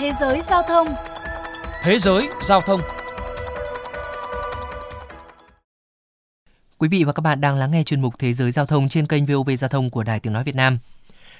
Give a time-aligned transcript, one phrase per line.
[0.00, 0.88] Thế giới giao thông
[1.82, 2.80] Thế giới giao thông
[6.78, 9.06] Quý vị và các bạn đang lắng nghe chuyên mục Thế giới giao thông trên
[9.06, 10.78] kênh VOV Giao thông của Đài Tiếng Nói Việt Nam.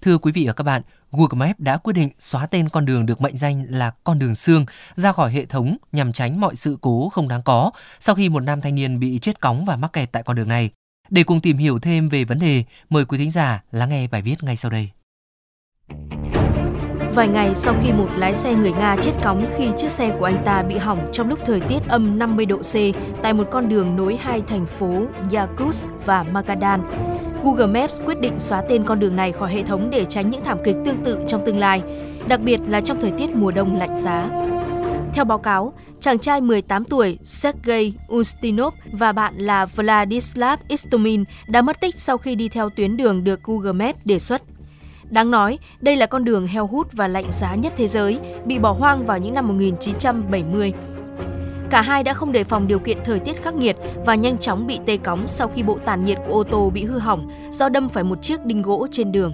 [0.00, 0.82] Thưa quý vị và các bạn,
[1.12, 4.34] Google Maps đã quyết định xóa tên con đường được mệnh danh là con đường
[4.34, 8.28] xương ra khỏi hệ thống nhằm tránh mọi sự cố không đáng có sau khi
[8.28, 10.70] một nam thanh niên bị chết cóng và mắc kẹt tại con đường này.
[11.10, 14.22] Để cùng tìm hiểu thêm về vấn đề, mời quý thính giả lắng nghe bài
[14.22, 14.90] viết ngay sau đây.
[17.14, 20.24] Vài ngày sau khi một lái xe người Nga chết cóng khi chiếc xe của
[20.24, 22.74] anh ta bị hỏng trong lúc thời tiết âm 50 độ C
[23.22, 26.80] tại một con đường nối hai thành phố Yakutsk và Magadan,
[27.44, 30.44] Google Maps quyết định xóa tên con đường này khỏi hệ thống để tránh những
[30.44, 31.82] thảm kịch tương tự trong tương lai,
[32.28, 34.28] đặc biệt là trong thời tiết mùa đông lạnh giá.
[35.12, 41.62] Theo báo cáo, chàng trai 18 tuổi Sergei Ustinov và bạn là Vladislav Istomin đã
[41.62, 44.42] mất tích sau khi đi theo tuyến đường được Google Maps đề xuất.
[45.14, 48.58] Đáng nói, đây là con đường heo hút và lạnh giá nhất thế giới, bị
[48.58, 50.72] bỏ hoang vào những năm 1970.
[51.70, 54.66] Cả hai đã không đề phòng điều kiện thời tiết khắc nghiệt và nhanh chóng
[54.66, 57.68] bị tê cóng sau khi bộ tản nhiệt của ô tô bị hư hỏng do
[57.68, 59.32] đâm phải một chiếc đinh gỗ trên đường.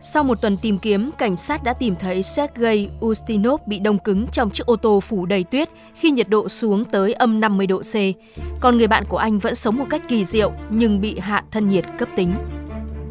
[0.00, 4.26] Sau một tuần tìm kiếm, cảnh sát đã tìm thấy Sergei Ustinov bị đông cứng
[4.32, 7.78] trong chiếc ô tô phủ đầy tuyết khi nhiệt độ xuống tới âm 50 độ
[7.78, 7.94] C.
[8.60, 11.68] Còn người bạn của anh vẫn sống một cách kỳ diệu nhưng bị hạ thân
[11.68, 12.34] nhiệt cấp tính.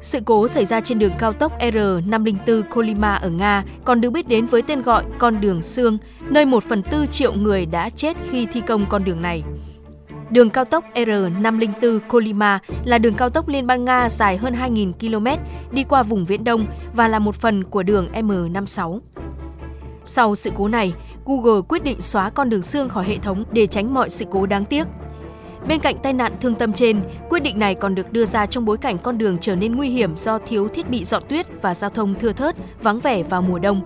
[0.00, 4.28] Sự cố xảy ra trên đường cao tốc R504 Kolyma ở Nga còn được biết
[4.28, 8.16] đến với tên gọi con đường xương, nơi 1 phần 4 triệu người đã chết
[8.30, 9.42] khi thi công con đường này.
[10.30, 14.92] Đường cao tốc R504 Kolyma là đường cao tốc liên bang Nga dài hơn 2.000
[14.92, 15.42] km
[15.74, 19.00] đi qua vùng Viễn Đông và là một phần của đường M56.
[20.04, 23.66] Sau sự cố này, Google quyết định xóa con đường xương khỏi hệ thống để
[23.66, 24.84] tránh mọi sự cố đáng tiếc.
[25.66, 28.64] Bên cạnh tai nạn thương tâm trên, quyết định này còn được đưa ra trong
[28.64, 31.74] bối cảnh con đường trở nên nguy hiểm do thiếu thiết bị dọn tuyết và
[31.74, 33.82] giao thông thưa thớt, vắng vẻ vào mùa đông.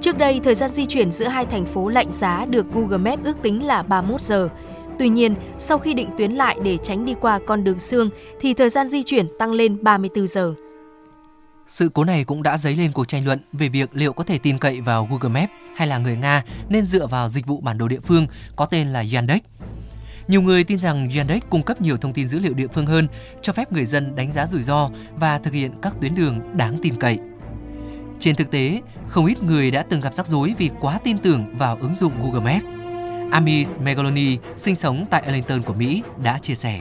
[0.00, 3.24] Trước đây, thời gian di chuyển giữa hai thành phố lạnh giá được Google Maps
[3.24, 4.48] ước tính là 31 giờ.
[4.98, 8.54] Tuy nhiên, sau khi định tuyến lại để tránh đi qua con đường xương thì
[8.54, 10.54] thời gian di chuyển tăng lên 34 giờ.
[11.66, 14.38] Sự cố này cũng đã dấy lên cuộc tranh luận về việc liệu có thể
[14.38, 17.78] tin cậy vào Google Maps hay là người Nga nên dựa vào dịch vụ bản
[17.78, 18.26] đồ địa phương
[18.56, 19.40] có tên là Yandex
[20.28, 23.08] nhiều người tin rằng Yandex cung cấp nhiều thông tin dữ liệu địa phương hơn,
[23.40, 26.78] cho phép người dân đánh giá rủi ro và thực hiện các tuyến đường đáng
[26.82, 27.18] tin cậy.
[28.18, 31.56] Trên thực tế, không ít người đã từng gặp rắc rối vì quá tin tưởng
[31.58, 32.66] vào ứng dụng Google Maps.
[33.32, 36.80] Amis Megaloni, sinh sống tại Arlington của Mỹ, đã chia sẻ.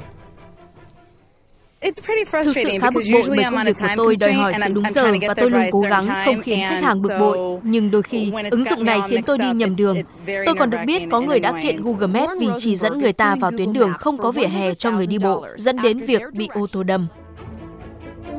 [2.44, 5.14] Thực sự khá bực bội bởi công việc của tôi đòi hỏi sự đúng giờ
[5.28, 7.60] và tôi luôn cố gắng không khiến khách hàng bực bội.
[7.64, 9.98] Nhưng đôi khi, ứng dụng này khiến tôi đi nhầm đường.
[10.46, 13.36] Tôi còn được biết có người đã kiện Google Maps vì chỉ dẫn người ta
[13.36, 16.48] vào tuyến đường không có vỉa hè cho người đi bộ, dẫn đến việc bị
[16.54, 17.08] ô tô đâm.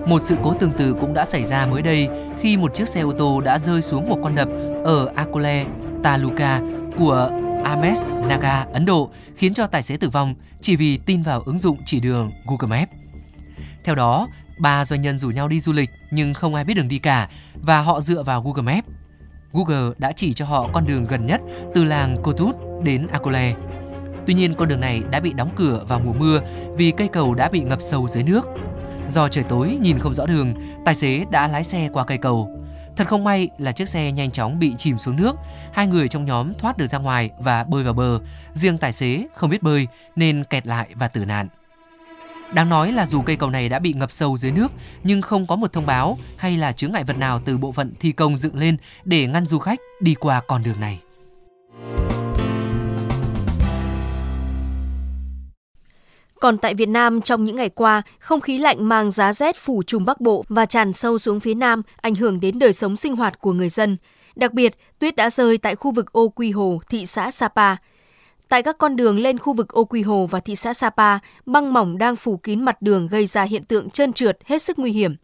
[0.07, 2.09] Một sự cố tương tự cũng đã xảy ra mới đây
[2.41, 4.49] khi một chiếc xe ô tô đã rơi xuống một con đập
[4.85, 5.65] ở Akole,
[6.03, 6.61] Taluka
[6.99, 7.31] của
[7.65, 11.59] Ames Naga, Ấn Độ, khiến cho tài xế tử vong chỉ vì tin vào ứng
[11.59, 12.93] dụng chỉ đường Google Maps.
[13.87, 16.89] Theo đó, ba doanh nhân rủ nhau đi du lịch nhưng không ai biết đường
[16.89, 18.89] đi cả và họ dựa vào Google Maps.
[19.53, 21.41] Google đã chỉ cho họ con đường gần nhất
[21.75, 23.55] từ làng Kotut đến Akole.
[24.27, 26.41] Tuy nhiên con đường này đã bị đóng cửa vào mùa mưa
[26.77, 28.47] vì cây cầu đã bị ngập sâu dưới nước.
[29.09, 30.55] Do trời tối nhìn không rõ đường,
[30.85, 32.51] tài xế đã lái xe qua cây cầu.
[32.97, 35.37] Thật không may là chiếc xe nhanh chóng bị chìm xuống nước,
[35.73, 38.21] hai người trong nhóm thoát được ra ngoài và bơi vào bờ,
[38.55, 41.49] riêng tài xế không biết bơi nên kẹt lại và tử nạn.
[42.55, 44.69] Đáng nói là dù cây cầu này đã bị ngập sâu dưới nước
[45.03, 47.93] nhưng không có một thông báo hay là chướng ngại vật nào từ bộ phận
[48.01, 51.01] thi công dựng lên để ngăn du khách đi qua con đường này.
[56.41, 59.83] Còn tại Việt Nam, trong những ngày qua, không khí lạnh mang giá rét phủ
[59.83, 63.17] trùm Bắc Bộ và tràn sâu xuống phía Nam, ảnh hưởng đến đời sống sinh
[63.17, 63.97] hoạt của người dân.
[64.37, 67.77] Đặc biệt, tuyết đã rơi tại khu vực Ô Quy Hồ, thị xã Sapa.
[68.49, 71.73] Tại các con đường lên khu vực Ô Quy Hồ và thị xã Sapa, băng
[71.73, 74.93] mỏng đang phủ kín mặt đường gây ra hiện tượng trơn trượt hết sức nguy
[74.93, 75.17] hiểm.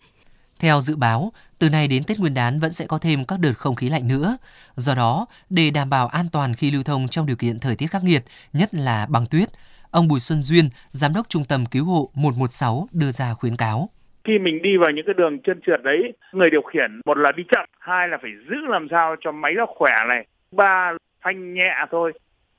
[0.60, 3.52] Theo dự báo, từ nay đến Tết Nguyên đán vẫn sẽ có thêm các đợt
[3.56, 4.36] không khí lạnh nữa.
[4.74, 7.86] Do đó, để đảm bảo an toàn khi lưu thông trong điều kiện thời tiết
[7.86, 8.22] khắc nghiệt,
[8.52, 9.48] nhất là băng tuyết,
[9.90, 13.88] ông Bùi Xuân Duyên, Giám đốc Trung tâm Cứu hộ 116 đưa ra khuyến cáo
[14.24, 17.32] khi mình đi vào những cái đường chân trượt đấy người điều khiển một là
[17.36, 20.92] đi chậm hai là phải giữ làm sao cho máy nó khỏe này ba
[21.24, 22.12] phanh nhẹ thôi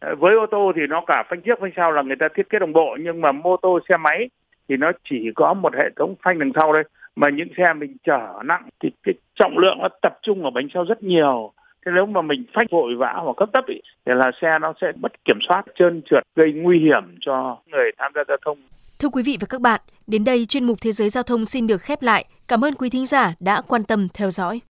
[0.04, 2.50] Ờ, với ô tô thì nó cả phanh trước phanh sau là người ta thiết
[2.50, 4.30] kế đồng bộ nhưng mà mô tô xe máy
[4.70, 6.84] thì nó chỉ có một hệ thống phanh đằng sau đây
[7.16, 10.68] mà những xe mình chở nặng thì cái trọng lượng nó tập trung ở bánh
[10.74, 11.52] sau rất nhiều
[11.86, 14.74] thế nếu mà mình phanh vội vã hoặc cấp tấp ý, thì là xe nó
[14.82, 18.58] sẽ mất kiểm soát trơn trượt gây nguy hiểm cho người tham gia giao thông
[19.00, 21.68] Thưa quý vị và các bạn, đến đây chuyên mục Thế giới Giao thông xin
[21.68, 22.26] được khép lại.
[22.48, 24.62] Cảm ơn quý thính giả đã quan tâm theo dõi.